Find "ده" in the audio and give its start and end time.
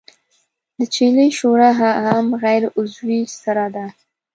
3.75-3.85